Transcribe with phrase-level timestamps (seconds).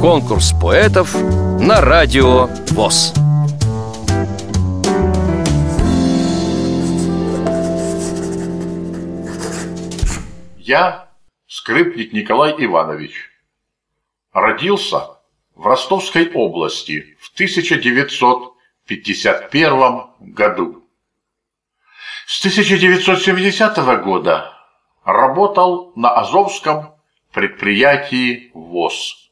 [0.00, 1.14] Конкурс поэтов
[1.60, 3.14] на радио ВОЗ.
[10.58, 11.08] Я
[11.46, 13.30] скрипник Николай Иванович.
[14.32, 15.18] Родился
[15.54, 20.82] в Ростовской области в 1951 году.
[22.26, 24.52] С 1970 года
[25.04, 26.95] работал на Азовском
[27.36, 29.30] предприятии ВОЗ.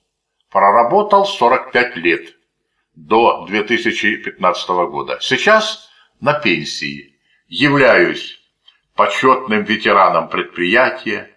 [0.50, 2.34] Проработал 45 лет
[2.94, 5.18] до 2015 года.
[5.22, 5.88] Сейчас
[6.20, 7.18] на пенсии.
[7.48, 8.38] Являюсь
[8.94, 11.30] почетным ветераном предприятия,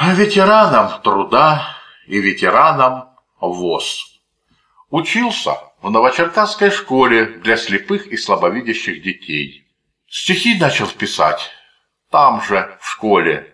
[0.00, 1.76] ветераном труда
[2.08, 3.10] и ветераном
[3.40, 4.20] ВОЗ.
[4.90, 9.68] Учился в Новочеркасской школе для слепых и слабовидящих детей.
[10.08, 11.48] Стихи начал писать
[12.10, 13.53] там же, в школе,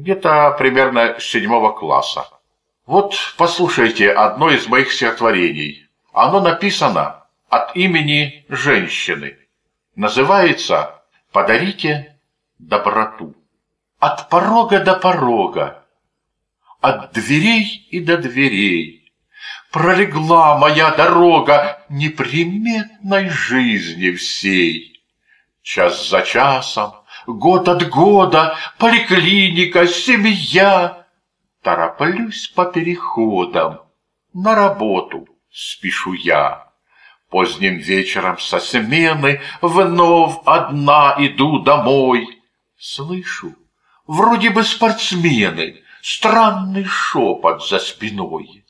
[0.00, 2.26] где-то примерно с седьмого класса.
[2.86, 5.86] Вот послушайте одно из моих стихотворений.
[6.12, 9.36] Оно написано от имени женщины.
[9.94, 12.16] Называется «Подарите
[12.58, 13.34] доброту».
[13.98, 15.84] От порога до порога,
[16.80, 19.02] от дверей и до дверей
[19.70, 25.02] Пролегла моя дорога неприметной жизни всей.
[25.62, 26.92] Час за часом,
[27.26, 31.06] год от года, поликлиника, семья.
[31.62, 33.80] Тороплюсь по переходам,
[34.34, 36.72] на работу спешу я.
[37.30, 42.26] Поздним вечером со смены вновь одна иду домой.
[42.76, 43.54] Слышу,
[44.06, 48.64] вроде бы спортсмены, странный шепот за спиной.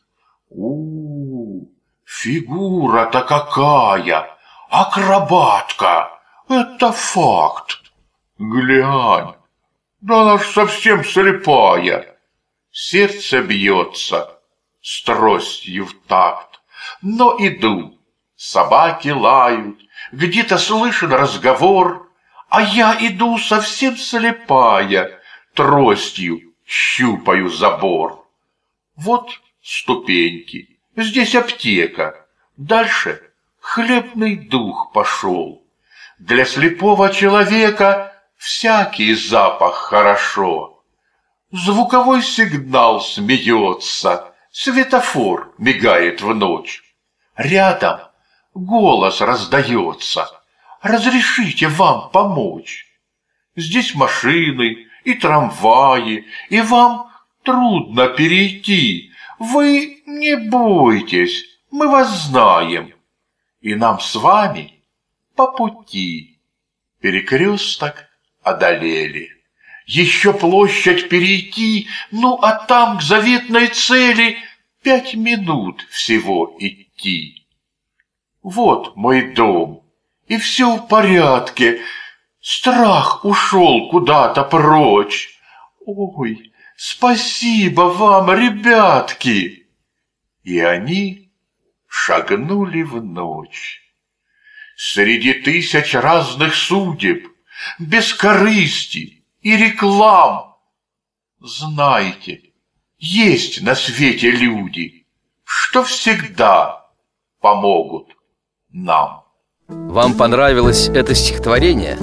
[0.50, 1.68] У, -у
[2.04, 4.36] фигура-то какая,
[4.68, 6.10] акробатка,
[6.48, 7.81] это факт.
[8.42, 9.36] Глянь,
[10.00, 12.18] да она ж совсем слепая.
[12.72, 14.40] Сердце бьется
[14.80, 16.60] с тростью в такт,
[17.02, 17.96] но иду,
[18.34, 19.78] собаки лают,
[20.10, 22.10] где-то слышен разговор,
[22.48, 25.20] а я иду совсем слепая,
[25.54, 28.26] тростью щупаю забор.
[28.96, 32.26] Вот ступеньки, здесь аптека,
[32.56, 33.22] дальше
[33.60, 35.62] хлебный дух пошел.
[36.18, 38.11] Для слепого человека
[38.42, 40.82] всякий запах хорошо.
[41.52, 46.82] Звуковой сигнал смеется, светофор мигает в ночь.
[47.36, 48.00] Рядом
[48.52, 50.28] голос раздается.
[50.80, 52.86] Разрешите вам помочь.
[53.54, 57.10] Здесь машины, и трамваи, и вам
[57.44, 59.12] трудно перейти.
[59.38, 62.92] Вы не бойтесь, мы вас знаем,
[63.60, 64.82] и нам с вами
[65.36, 66.40] по пути.
[67.00, 68.11] Перекресток
[68.42, 69.30] одолели.
[69.86, 74.38] Еще площадь перейти, ну а там к заветной цели
[74.82, 77.46] пять минут всего идти.
[78.42, 79.84] Вот мой дом,
[80.26, 81.80] и все в порядке,
[82.42, 85.38] Страх ушел куда-то прочь.
[85.86, 89.68] Ой, спасибо вам, ребятки!
[90.42, 91.30] И они
[91.86, 93.80] шагнули в ночь.
[94.76, 97.28] Среди тысяч разных судеб,
[97.78, 100.56] без корысти и реклам.
[101.40, 102.52] Знайте,
[102.98, 105.06] есть на свете люди,
[105.44, 106.86] что всегда
[107.40, 108.08] помогут
[108.70, 109.24] нам.
[109.68, 111.98] Вам понравилось это стихотворение?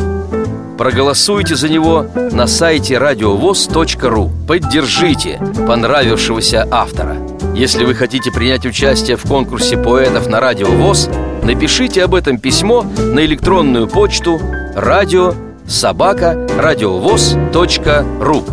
[0.78, 5.38] Проголосуйте за него на сайте радиовоз.ру Поддержите
[5.68, 7.18] понравившегося автора
[7.54, 11.10] Если вы хотите принять участие в конкурсе поэтов на Радио ВОЗ
[11.44, 14.40] Напишите об этом письмо на электронную почту
[14.74, 15.34] радио
[15.70, 18.44] собака радиовоз.ру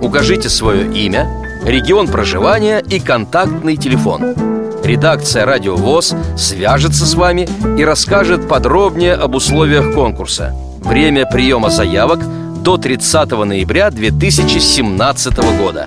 [0.00, 1.28] Укажите свое имя,
[1.64, 4.34] регион проживания и контактный телефон
[4.82, 7.48] Редакция «Радио ВОЗ» свяжется с вами
[7.78, 10.54] и расскажет подробнее об условиях конкурса–
[10.88, 12.20] Время приема заявок
[12.62, 15.86] до 30 ноября 2017 года.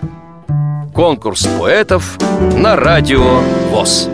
[0.93, 2.19] Конкурс поэтов
[2.55, 3.39] на радио
[3.71, 4.09] ВОЗ.